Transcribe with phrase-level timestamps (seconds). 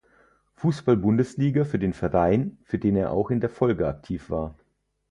[0.55, 4.55] Fußball-Bundesliga für den Verein, für den er auch in der Folge aktiv war.